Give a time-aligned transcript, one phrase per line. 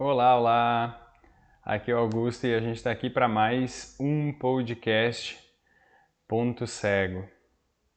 [0.00, 1.12] Olá, olá!
[1.64, 5.36] Aqui é o Augusto e a gente está aqui para mais um podcast
[6.28, 7.28] Ponto Cego.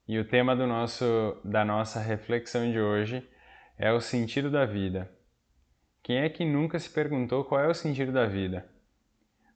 [0.07, 3.23] E o tema do nosso, da nossa reflexão de hoje
[3.77, 5.11] é o sentido da vida.
[6.01, 8.67] Quem é que nunca se perguntou qual é o sentido da vida?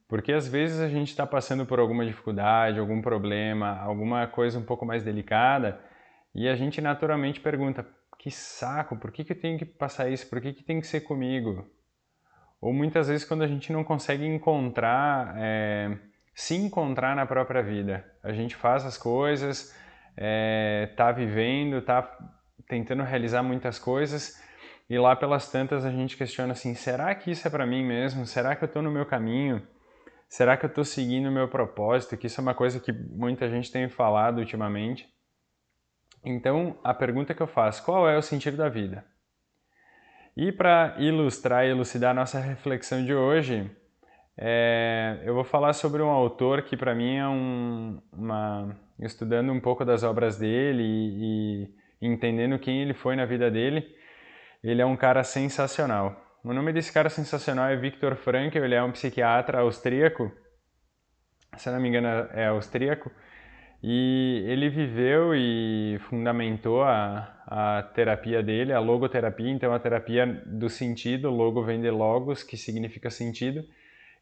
[0.08, 4.64] Porque às vezes a gente está passando por alguma dificuldade, algum problema, alguma coisa um
[4.64, 5.82] pouco mais delicada
[6.36, 7.84] e a gente naturalmente pergunta:
[8.20, 10.30] que saco, por que, que eu tenho que passar isso?
[10.30, 11.74] Por que, que tem que ser comigo?
[12.66, 15.96] Ou muitas vezes quando a gente não consegue encontrar, é,
[16.34, 18.04] se encontrar na própria vida.
[18.24, 19.72] A gente faz as coisas,
[20.18, 22.02] é, tá vivendo, tá
[22.68, 24.42] tentando realizar muitas coisas
[24.90, 28.26] e lá pelas tantas a gente questiona assim, será que isso é para mim mesmo?
[28.26, 29.62] Será que eu estou no meu caminho?
[30.28, 32.18] Será que eu estou seguindo o meu propósito?
[32.18, 35.08] Que isso é uma coisa que muita gente tem falado ultimamente.
[36.24, 39.06] Então, a pergunta que eu faço, qual é o sentido da vida?
[40.38, 43.72] E para ilustrar e elucidar nossa reflexão de hoje,
[44.38, 49.62] é, eu vou falar sobre um autor que para mim é um, uma, estudando um
[49.62, 51.64] pouco das obras dele e,
[52.02, 53.88] e, entendendo quem ele foi na vida dele,
[54.62, 56.22] ele é um cara sensacional.
[56.44, 60.30] O nome desse cara sensacional é Viktor Frankl, ele é um psiquiatra austríaco,
[61.56, 63.10] se não me engano é austríaco,
[63.84, 70.70] e ele viveu e fundamentou a, a terapia dele, a logoterapia, então a terapia do
[70.70, 73.64] sentido, logo vem de logos, que significa sentido.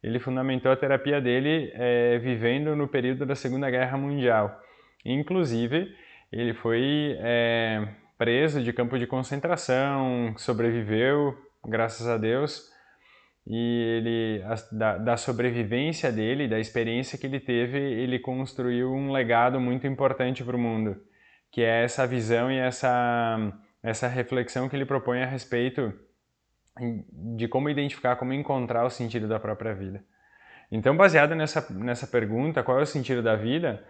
[0.02, 4.62] Ele fundamentou a terapia dele é, vivendo no período da Segunda Guerra Mundial.
[5.06, 5.96] Inclusive,
[6.32, 7.88] ele foi é,
[8.18, 12.73] preso de campo de concentração, sobreviveu, graças a Deus,
[13.46, 13.58] e
[13.98, 19.86] ele da, da, sobrevivência dele, da experiência que ele teve, ele construiu um legado muito
[19.86, 20.96] importante para o mundo,
[21.52, 25.94] que é essa visão e essa essa reflexão que ele propõe a respeito
[27.38, 30.02] de como identificar, como encontrar o sentido da própria vida.
[30.72, 33.84] Então, baseado nessa nessa pergunta, qual é o sentido da vida,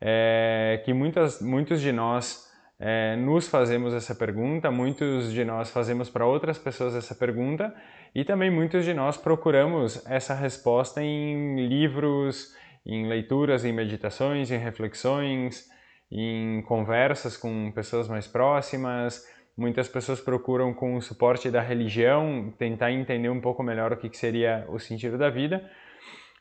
[0.00, 2.49] é que muitas muitos de nós
[2.82, 7.74] é, nos fazemos essa pergunta, muitos de nós fazemos para outras pessoas essa pergunta
[8.14, 14.56] e também muitos de nós procuramos essa resposta em livros, em leituras, em meditações, em
[14.56, 15.68] reflexões,
[16.10, 19.28] em conversas com pessoas mais próximas.
[19.54, 24.16] Muitas pessoas procuram com o suporte da religião tentar entender um pouco melhor o que
[24.16, 25.70] seria o sentido da vida.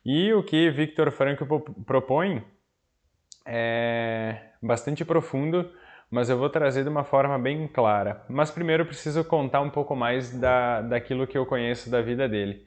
[0.05, 1.43] E o que Viktor Frankl
[1.85, 2.41] propõe
[3.45, 5.69] é bastante profundo
[6.09, 8.23] mas eu vou trazer de uma forma bem clara.
[8.27, 12.27] Mas primeiro eu preciso contar um pouco mais da, daquilo que eu conheço da vida
[12.27, 12.65] dele.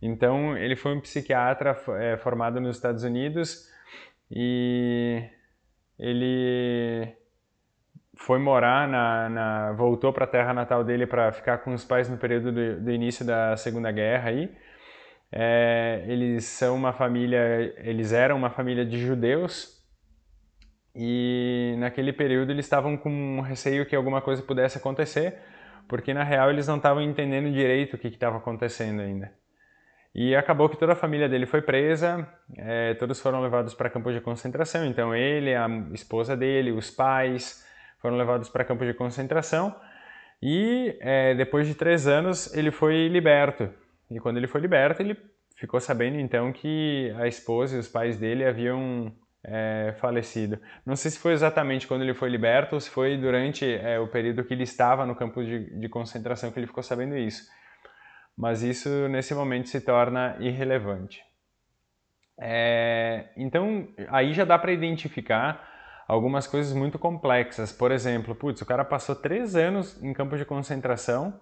[0.00, 3.68] Então, ele foi um psiquiatra é, formado nos Estados Unidos
[4.30, 5.22] e
[5.98, 7.12] ele
[8.16, 12.08] foi morar na, na voltou para a terra natal dele para ficar com os pais
[12.08, 14.50] no período do, do início da Segunda Guerra aí.
[15.30, 19.77] É, eles são uma família, eles eram uma família de judeus
[21.00, 25.38] e naquele período eles estavam com receio que alguma coisa pudesse acontecer,
[25.86, 29.32] porque na real eles não estavam entendendo direito o que estava acontecendo ainda.
[30.12, 34.12] E acabou que toda a família dele foi presa, é, todos foram levados para campos
[34.12, 34.84] de concentração.
[34.86, 37.64] Então ele, a esposa dele, os pais
[38.00, 39.72] foram levados para campos de concentração.
[40.42, 43.70] E é, depois de três anos ele foi liberto.
[44.10, 45.16] E quando ele foi liberto, ele
[45.54, 49.12] ficou sabendo então que a esposa e os pais dele haviam
[49.44, 50.60] é, falecido.
[50.84, 54.08] Não sei se foi exatamente quando ele foi liberto ou se foi durante é, o
[54.08, 57.48] período que ele estava no campo de, de concentração que ele ficou sabendo isso.
[58.36, 61.22] Mas isso nesse momento se torna irrelevante.
[62.40, 65.68] É, então aí já dá para identificar
[66.06, 67.72] algumas coisas muito complexas.
[67.72, 71.38] Por exemplo, putz, o cara passou três anos em campo de concentração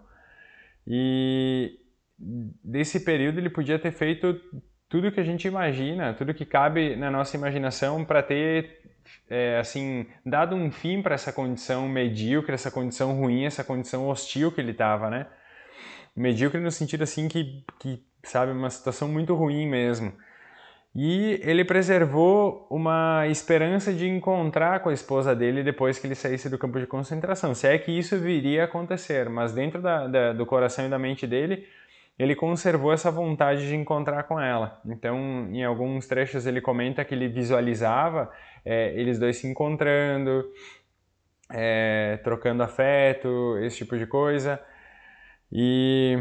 [0.86, 1.78] e
[2.18, 4.40] desse período ele podia ter feito
[4.88, 8.80] tudo que a gente imagina, tudo que cabe na nossa imaginação para ter
[9.28, 14.52] é, assim dado um fim para essa condição medíocre, essa condição ruim, essa condição hostil
[14.52, 15.26] que ele estava, né?
[16.14, 20.12] Medíocre no sentido assim que, que sabe uma situação muito ruim mesmo.
[20.98, 26.48] E ele preservou uma esperança de encontrar com a esposa dele depois que ele saísse
[26.48, 27.54] do campo de concentração.
[27.54, 30.98] Se é que isso viria a acontecer, mas dentro da, da, do coração e da
[30.98, 31.66] mente dele
[32.18, 34.80] ele conservou essa vontade de encontrar com ela.
[34.86, 38.30] Então, em alguns trechos ele comenta que ele visualizava
[38.64, 40.44] é, eles dois se encontrando,
[41.52, 44.60] é, trocando afeto, esse tipo de coisa.
[45.52, 46.18] E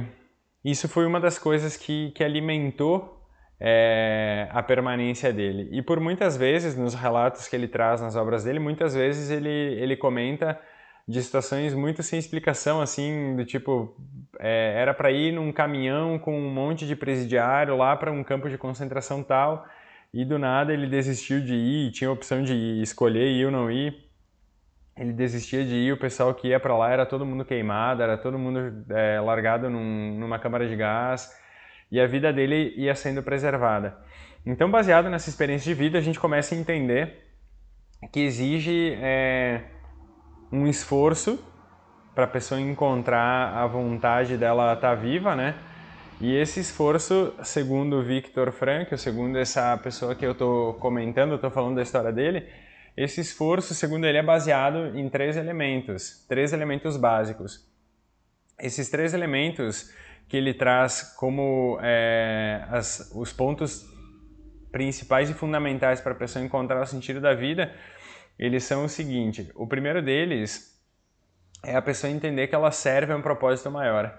[0.63, 3.15] isso foi uma das coisas que, que alimentou
[3.59, 5.69] é, a permanência dele.
[5.71, 9.49] E por muitas vezes, nos relatos que ele traz nas obras dele, muitas vezes ele,
[9.49, 10.59] ele comenta
[11.07, 13.95] de situações muito sem explicação, assim, do tipo,
[14.39, 18.49] é, era para ir num caminhão com um monte de presidiário lá para um campo
[18.49, 19.65] de concentração tal,
[20.13, 23.69] e do nada ele desistiu de ir, tinha a opção de escolher ir ou não
[23.69, 24.05] ir.
[24.97, 28.17] Ele desistia de ir, o pessoal que ia para lá era todo mundo queimado, era
[28.17, 31.37] todo mundo é, largado num, numa câmara de gás,
[31.91, 33.97] e a vida dele ia sendo preservada.
[34.45, 37.25] Então, baseado nessa experiência de vida, a gente começa a entender
[38.11, 39.63] que exige é,
[40.51, 41.43] um esforço
[42.15, 45.53] para a pessoa encontrar a vontade dela estar tá viva, né?
[46.19, 51.75] E esse esforço, segundo Victor Frankl, segundo essa pessoa que eu estou comentando, estou falando
[51.75, 52.47] da história dele,
[52.95, 57.69] esse esforço, segundo ele, é baseado em três elementos, três elementos básicos.
[58.57, 59.93] Esses três elementos
[60.29, 63.85] que ele traz como é, as, os pontos
[64.71, 67.71] principais e fundamentais para a pessoa encontrar o sentido da vida
[68.37, 70.74] eles são o seguinte: o primeiro deles
[71.63, 74.17] é a pessoa entender que ela serve a um propósito maior.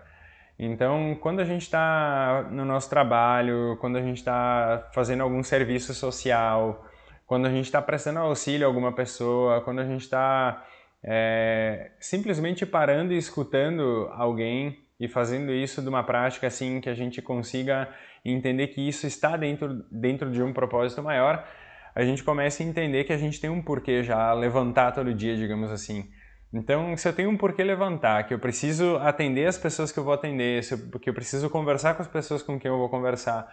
[0.58, 5.92] Então, quando a gente está no nosso trabalho, quando a gente está fazendo algum serviço
[5.92, 6.86] social,
[7.26, 10.64] quando a gente está prestando auxílio a alguma pessoa, quando a gente está
[11.04, 16.94] é, simplesmente parando e escutando alguém e fazendo isso de uma prática assim que a
[16.94, 17.88] gente consiga
[18.24, 21.46] entender que isso está dentro, dentro de um propósito maior,
[21.94, 25.36] a gente começa a entender que a gente tem um porquê já levantar todo dia,
[25.36, 26.10] digamos assim.
[26.52, 30.04] Então, se eu tenho um porquê levantar, que eu preciso atender as pessoas que eu
[30.04, 30.62] vou atender,
[31.00, 33.46] que eu preciso conversar com as pessoas com quem eu vou conversar,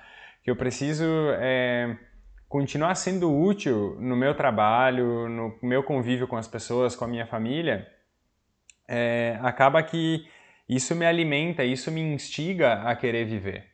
[0.43, 1.05] que eu preciso
[1.39, 1.97] é,
[2.47, 7.25] continuar sendo útil no meu trabalho, no meu convívio com as pessoas, com a minha
[7.25, 7.87] família,
[8.87, 10.27] é, acaba que
[10.69, 13.65] isso me alimenta, isso me instiga a querer viver.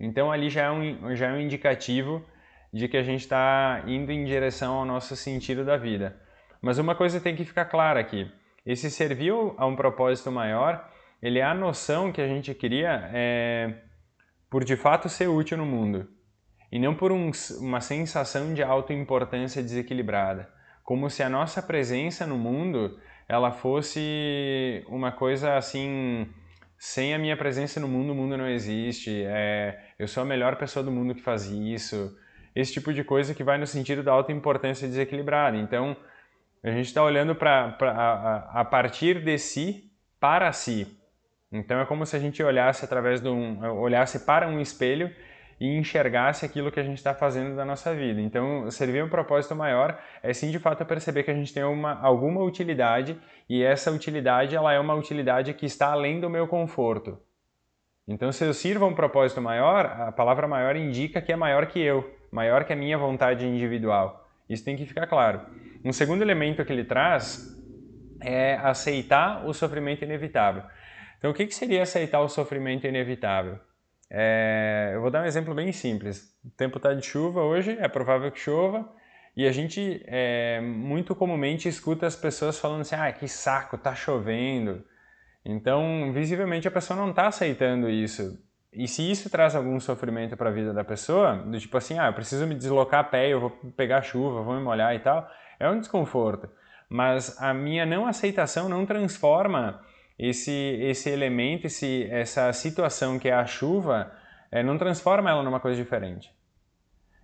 [0.00, 2.24] Então, ali já é um, já é um indicativo
[2.72, 6.20] de que a gente está indo em direção ao nosso sentido da vida.
[6.60, 8.30] Mas uma coisa tem que ficar clara aqui:
[8.64, 10.90] esse servir a um propósito maior,
[11.22, 13.74] ele é a noção que a gente cria é,
[14.50, 16.08] por de fato ser útil no mundo.
[16.70, 17.30] E não por um,
[17.60, 20.50] uma sensação de autoimportância desequilibrada,
[20.82, 26.28] como se a nossa presença no mundo ela fosse uma coisa assim
[26.76, 29.24] sem a minha presença no mundo o mundo não existe.
[29.26, 32.14] É, eu sou a melhor pessoa do mundo que faz isso.
[32.54, 35.56] Esse tipo de coisa que vai no sentido da alta importância desequilibrada.
[35.56, 35.96] Então,
[36.64, 40.98] a gente está olhando para a, a partir de si para si.
[41.52, 45.10] Então é como se a gente olhasse através de um, olhasse para um espelho
[45.60, 48.20] e enxergasse aquilo que a gente está fazendo da nossa vida.
[48.20, 52.00] Então, servir um propósito maior é sim de fato perceber que a gente tem uma,
[52.00, 53.16] alguma utilidade
[53.48, 57.18] e essa utilidade ela é uma utilidade que está além do meu conforto.
[58.08, 61.80] Então, se eu sirvo um propósito maior, a palavra maior indica que é maior que
[61.80, 64.28] eu maior que a minha vontade individual.
[64.48, 65.40] Isso tem que ficar claro.
[65.84, 67.54] Um segundo elemento que ele traz
[68.20, 70.62] é aceitar o sofrimento inevitável.
[71.18, 73.58] Então, o que, que seria aceitar o sofrimento inevitável?
[74.10, 76.34] É, eu vou dar um exemplo bem simples.
[76.44, 78.88] O tempo está de chuva hoje, é provável que chova,
[79.36, 83.94] e a gente é, muito comumente escuta as pessoas falando assim: ah, que saco, tá
[83.94, 84.84] chovendo.
[85.44, 88.42] Então, visivelmente, a pessoa não está aceitando isso.
[88.72, 92.06] E se isso traz algum sofrimento para a vida da pessoa, do tipo assim, ah,
[92.06, 95.28] eu preciso me deslocar a pé, eu vou pegar chuva, vou me molhar e tal,
[95.58, 96.48] é um desconforto.
[96.88, 99.80] Mas a minha não aceitação não transforma
[100.18, 100.52] esse,
[100.82, 104.12] esse elemento, esse, essa situação que é a chuva,
[104.50, 106.32] é, não transforma ela numa coisa diferente.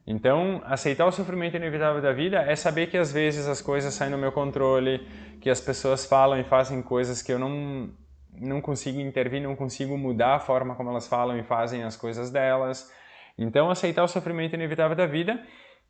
[0.07, 4.11] Então, aceitar o sofrimento inevitável da vida é saber que às vezes as coisas saem
[4.11, 5.07] do meu controle,
[5.41, 7.91] que as pessoas falam e fazem coisas que eu não,
[8.33, 12.31] não consigo intervir, não consigo mudar a forma como elas falam e fazem as coisas
[12.31, 12.91] delas.
[13.39, 15.41] Então, aceitar o sofrimento inevitável da vida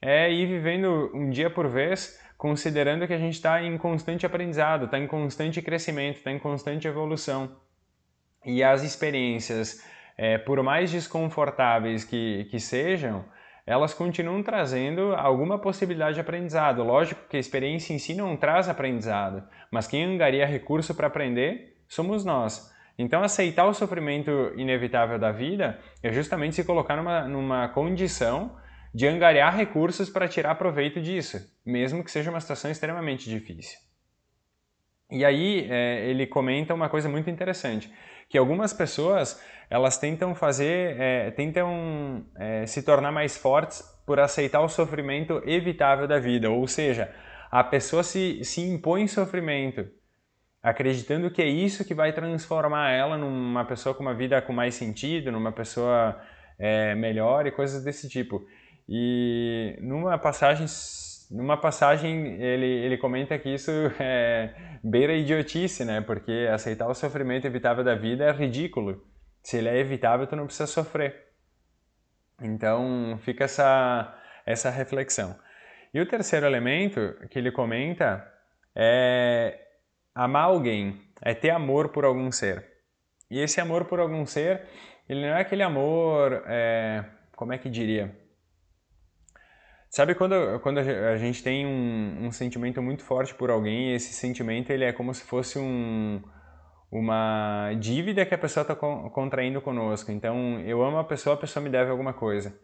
[0.03, 4.87] é ir vivendo um dia por vez, considerando que a gente está em constante aprendizado,
[4.87, 7.55] está em constante crescimento, está em constante evolução.
[8.47, 9.85] E as experiências,
[10.17, 13.27] é, por mais desconfortáveis que, que sejam,
[13.67, 16.83] elas continuam trazendo alguma possibilidade de aprendizado.
[16.83, 21.77] Lógico que a experiência em si não traz aprendizado, mas quem angaria recurso para aprender
[21.87, 22.75] somos nós.
[22.99, 28.57] Então, aceitar o sofrimento inevitável da vida é justamente se colocar numa, numa condição
[28.93, 33.79] de angariar recursos para tirar proveito disso, mesmo que seja uma situação extremamente difícil.
[35.11, 37.93] E aí é, ele comenta uma coisa muito interessante,
[38.29, 44.61] que algumas pessoas elas tentam fazer, é, tentam é, se tornar mais fortes por aceitar
[44.61, 47.13] o sofrimento evitável da vida, ou seja,
[47.51, 49.89] a pessoa se, se impõe sofrimento
[50.63, 54.75] acreditando que é isso que vai transformar ela numa pessoa com uma vida com mais
[54.75, 56.21] sentido, numa pessoa
[56.59, 58.47] é, melhor e coisas desse tipo.
[58.93, 60.67] E numa passagem
[61.31, 63.71] numa passagem ele, ele comenta que isso
[64.01, 66.01] é beira idiotice, né?
[66.01, 69.01] Porque aceitar o sofrimento evitável da vida é ridículo.
[69.41, 71.29] Se ele é evitável, tu não precisa sofrer.
[72.43, 75.39] Então fica essa, essa reflexão.
[75.95, 78.27] E o terceiro elemento que ele comenta
[78.75, 79.57] é
[80.13, 82.67] amar alguém, é ter amor por algum ser.
[83.31, 84.67] E esse amor por algum ser,
[85.09, 87.05] ele não é aquele amor, é,
[87.37, 88.20] como é que diria?
[89.91, 94.71] Sabe quando, quando a gente tem um, um sentimento muito forte por alguém esse sentimento
[94.71, 96.23] ele é como se fosse um,
[96.93, 100.13] uma dívida que a pessoa está contraindo conosco.
[100.13, 102.57] Então, eu amo a pessoa, a pessoa me deve alguma coisa.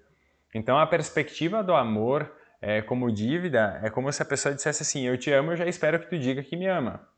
[0.55, 5.05] Então, a perspectiva do amor é, como dívida é como se a pessoa dissesse assim:
[5.05, 7.09] Eu te amo, eu já espero que tu diga que me ama.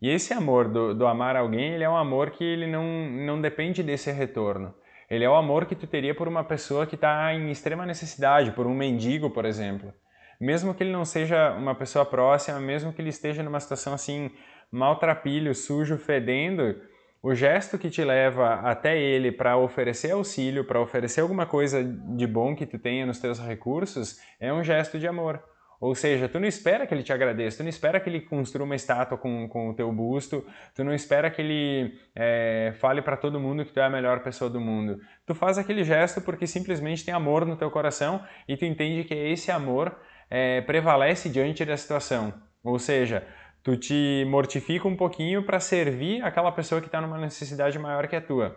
[0.00, 3.40] E esse amor do, do amar alguém, ele é um amor que ele não, não
[3.40, 4.74] depende desse retorno.
[5.10, 8.52] Ele é o amor que tu teria por uma pessoa que está em extrema necessidade,
[8.52, 9.92] por um mendigo, por exemplo.
[10.40, 14.30] Mesmo que ele não seja uma pessoa próxima, mesmo que ele esteja numa situação assim,
[14.70, 16.80] maltrapilho, sujo, fedendo,
[17.22, 22.26] o gesto que te leva até ele para oferecer auxílio, para oferecer alguma coisa de
[22.26, 25.42] bom que tu tenha nos teus recursos, é um gesto de amor.
[25.80, 28.66] Ou seja, tu não espera que ele te agradeça, tu não espera que ele construa
[28.66, 30.44] uma estátua com, com o teu busto,
[30.74, 34.22] tu não espera que ele é, fale para todo mundo que tu é a melhor
[34.22, 35.00] pessoa do mundo.
[35.24, 39.14] Tu faz aquele gesto porque simplesmente tem amor no teu coração e tu entende que
[39.14, 42.34] esse amor é, prevalece diante da situação.
[42.62, 43.26] Ou seja,
[43.62, 48.16] tu te mortifica um pouquinho para servir aquela pessoa que está numa necessidade maior que
[48.16, 48.54] a tua.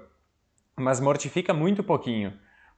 [0.75, 2.34] Mas mortifica muito pouquinho.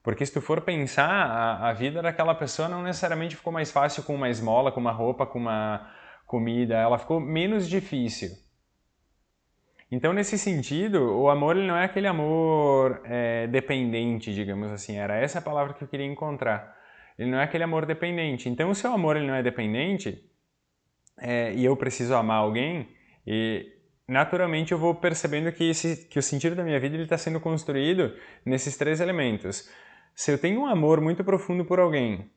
[0.05, 4.03] Porque se tu for pensar, a, a, vida daquela pessoa não necessariamente ficou mais fácil
[4.03, 5.91] com uma esmola, com uma roupa, com uma
[6.27, 8.29] comida, ela ficou menos difícil.
[9.91, 15.15] Então, nesse sentido, o amor ele não é aquele amor é, dependente, digamos assim, era
[15.15, 16.77] essa a palavra que eu queria encontrar.
[17.17, 18.47] Ele não é aquele amor dependente.
[18.47, 20.23] Então, o seu amor ele não é dependente,
[21.19, 22.89] é, e eu preciso amar alguém,
[23.25, 23.65] e
[24.07, 28.15] naturalmente eu vou percebendo que, esse, que o sentido da minha vida está sendo construído
[28.45, 29.67] nesses três elementos.
[30.15, 32.31] Se eu tenho um amor muito profundo por alguém,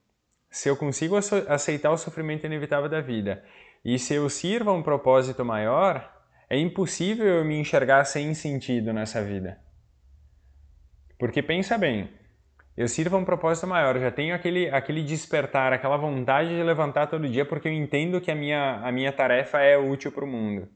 [0.50, 3.44] se eu consigo aceitar o sofrimento inevitável da vida,
[3.84, 6.12] e se eu sirvo a um propósito maior,
[6.50, 9.60] é impossível eu me enxergar sem sentido nessa vida.
[11.20, 12.10] Porque pensa bem,
[12.76, 16.62] eu sirvo a um propósito maior, eu já tenho aquele, aquele despertar, aquela vontade de
[16.64, 20.24] levantar todo dia porque eu entendo que a minha, a minha tarefa é útil para
[20.24, 20.68] o mundo.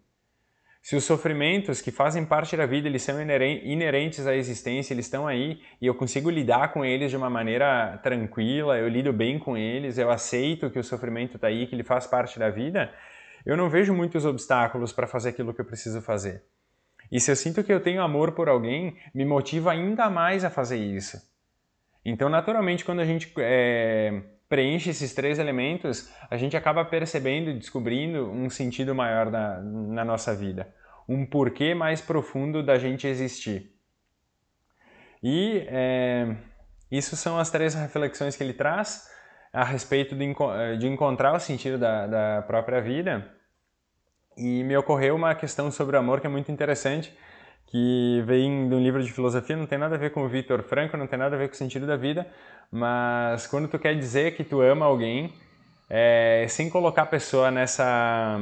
[0.83, 5.29] Se os sofrimentos que fazem parte da vida, eles são inerentes à existência, eles estão
[5.29, 9.57] aí e eu consigo lidar com eles de uma maneira tranquila, eu lido bem com
[9.57, 12.93] eles, eu aceito que o sofrimento está aí, que ele faz parte da vida,
[13.47, 16.43] eu não vejo muitos obstáculos para fazer aquilo que eu preciso fazer.
[17.13, 20.51] E se eu sinto que eu tenho amor por alguém, me motiva ainda mais a
[20.51, 21.17] fazer isso.
[22.05, 24.21] Então, naturalmente, quando a gente é,
[24.53, 30.05] preenche esses três elementos, a gente acaba percebendo e descobrindo um sentido maior na, na
[30.05, 30.69] nossa vida,
[31.09, 33.75] um porquê mais profundo da gente existir.
[35.23, 36.37] E é,
[36.91, 39.09] isso são as três reflexões que ele traz
[39.55, 40.27] a respeito de,
[40.79, 43.35] de encontrar o sentido da, da própria vida.
[44.37, 47.11] E me ocorreu uma questão sobre o amor que é muito interessante,
[47.73, 50.63] que vem de um livro de filosofia, não tem nada a ver com o Victor
[50.63, 52.27] Franco, não tem nada a ver com o sentido da vida,
[52.71, 55.33] mas quando tu quer dizer que tu ama alguém,
[55.89, 58.39] é, sem colocar a pessoa nessa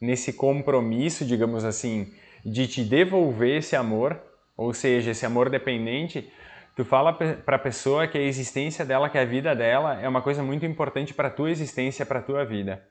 [0.00, 2.12] nesse compromisso, digamos assim,
[2.44, 4.20] de te devolver esse amor,
[4.56, 6.28] ou seja, esse amor dependente,
[6.74, 10.20] tu fala para a pessoa que a existência dela, que a vida dela é uma
[10.20, 12.82] coisa muito importante para a tua existência, para a tua vida.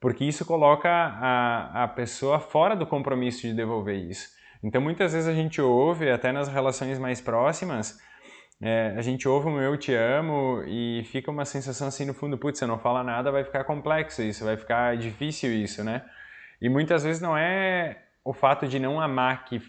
[0.00, 4.36] Porque isso coloca a, a pessoa fora do compromisso de devolver isso.
[4.62, 7.98] Então, muitas vezes a gente ouve, até nas relações mais próximas,
[8.60, 12.38] é, a gente ouve um eu te amo e fica uma sensação assim no fundo,
[12.38, 16.02] putz, você não fala nada, vai ficar complexo isso, vai ficar difícil isso, né?
[16.60, 19.60] E muitas vezes não é o fato de não amar que,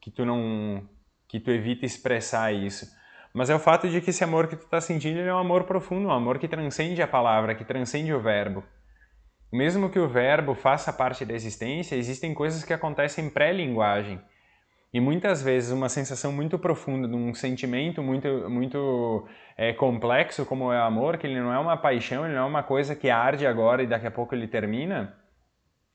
[0.00, 0.88] que tu não
[1.28, 2.86] que tu evita expressar isso,
[3.34, 5.64] mas é o fato de que esse amor que tu está sentindo é um amor
[5.64, 8.62] profundo, um amor que transcende a palavra, que transcende o verbo.
[9.52, 14.20] Mesmo que o verbo faça parte da existência, existem coisas que acontecem pré-linguagem
[14.96, 20.72] e muitas vezes uma sensação muito profunda, de um sentimento muito, muito é, complexo como
[20.72, 23.10] é o amor, que ele não é uma paixão, ele não é uma coisa que
[23.10, 25.14] arde agora e daqui a pouco ele termina,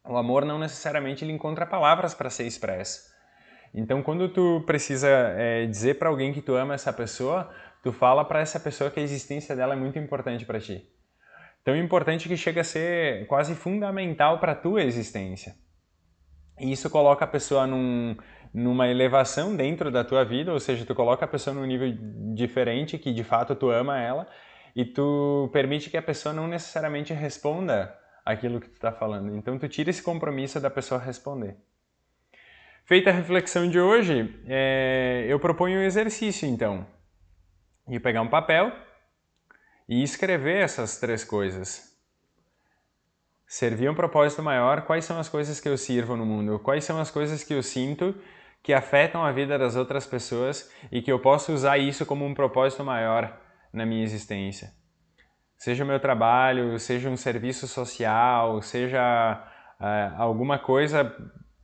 [0.05, 3.09] o amor não necessariamente ele encontra palavras para ser expresso.
[3.73, 7.49] Então, quando tu precisa é, dizer para alguém que tu ama essa pessoa,
[7.81, 10.87] tu fala para essa pessoa que a existência dela é muito importante para ti.
[11.63, 15.55] Tão importante que chega a ser quase fundamental para tua existência.
[16.59, 18.15] E isso coloca a pessoa num,
[18.53, 21.93] numa elevação dentro da tua vida, ou seja, tu coloca a pessoa num nível
[22.35, 24.27] diferente que de fato tu ama ela,
[24.75, 29.35] e tu permite que a pessoa não necessariamente responda aquilo que tu está falando.
[29.35, 31.57] Então tu tira esse compromisso da pessoa responder.
[32.85, 36.85] Feita a reflexão de hoje, é, eu proponho um exercício então.
[37.87, 38.71] E pegar um papel
[39.87, 41.91] e escrever essas três coisas.
[43.45, 46.59] Servir um propósito maior, quais são as coisas que eu sirvo no mundo?
[46.59, 48.15] Quais são as coisas que eu sinto
[48.63, 52.33] que afetam a vida das outras pessoas e que eu posso usar isso como um
[52.33, 53.37] propósito maior
[53.73, 54.71] na minha existência?
[55.57, 59.43] Seja o meu trabalho, seja um serviço social, seja
[59.79, 61.15] uh, alguma coisa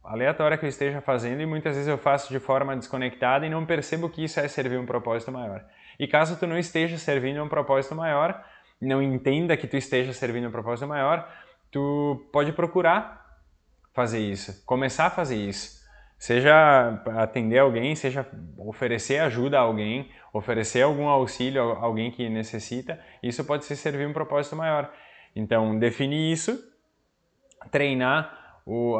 [0.03, 3.65] aleatória que eu esteja fazendo e muitas vezes eu faço de forma desconectada e não
[3.65, 5.65] percebo que isso é servir um propósito maior.
[5.99, 8.43] E caso tu não esteja servindo um propósito maior,
[8.81, 11.27] não entenda que tu esteja servindo um propósito maior,
[11.71, 13.25] tu pode procurar
[13.93, 15.77] fazer isso, começar a fazer isso.
[16.17, 18.25] Seja atender alguém, seja
[18.57, 24.07] oferecer ajuda a alguém, oferecer algum auxílio a alguém que necessita, isso pode ser servir
[24.07, 24.91] um propósito maior.
[25.35, 26.59] Então, definir isso,
[27.71, 28.37] treinar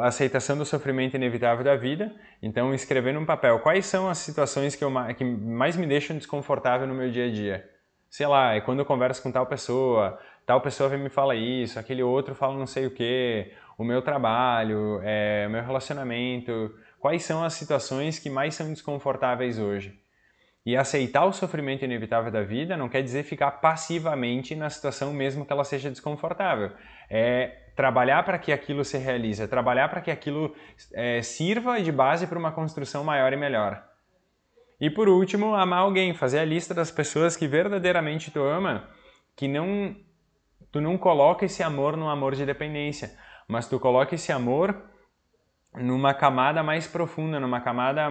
[0.00, 2.14] a aceitação do sofrimento inevitável da vida.
[2.42, 6.86] Então, escrever num papel quais são as situações que, eu, que mais me deixam desconfortável
[6.86, 7.68] no meu dia a dia.
[8.08, 11.78] Sei lá, é quando eu converso com tal pessoa, tal pessoa vem me fala isso,
[11.78, 16.74] aquele outro fala não sei o que, o meu trabalho, é, o meu relacionamento.
[16.98, 19.98] Quais são as situações que mais são desconfortáveis hoje?
[20.66, 25.46] E aceitar o sofrimento inevitável da vida não quer dizer ficar passivamente na situação mesmo
[25.46, 26.72] que ela seja desconfortável.
[27.08, 30.54] É trabalhar para que aquilo se realize, é trabalhar para que aquilo
[30.92, 33.82] é, sirva de base para uma construção maior e melhor.
[34.80, 38.88] E por último, amar alguém, fazer a lista das pessoas que verdadeiramente tu ama,
[39.36, 39.96] que não
[40.70, 44.76] tu não coloca esse amor no amor de dependência, mas tu coloca esse amor
[45.74, 48.08] numa camada mais profunda, numa camada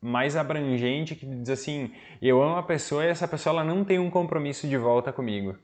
[0.00, 3.98] mais abrangente que diz assim, eu amo a pessoa e essa pessoa ela não tem
[3.98, 5.56] um compromisso de volta comigo.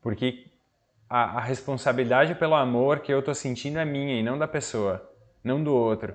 [0.00, 0.46] Porque
[1.08, 5.10] a, a responsabilidade pelo amor que eu estou sentindo é minha e não da pessoa,
[5.42, 6.14] não do outro.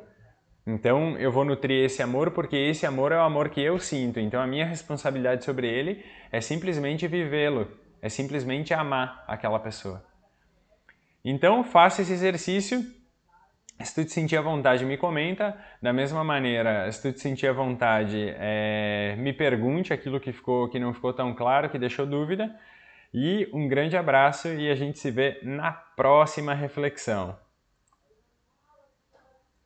[0.66, 4.20] Então eu vou nutrir esse amor porque esse amor é o amor que eu sinto.
[4.20, 7.68] Então a minha responsabilidade sobre ele é simplesmente vivê-lo,
[8.02, 10.04] é simplesmente amar aquela pessoa.
[11.24, 12.84] Então faça esse exercício.
[13.82, 15.58] Se tu te sentir à vontade, me comenta.
[15.82, 20.70] Da mesma maneira, se tu te sentir à vontade, é, me pergunte aquilo que ficou,
[20.70, 22.54] que não ficou tão claro, que deixou dúvida.
[23.14, 27.38] E um grande abraço e a gente se vê na próxima reflexão.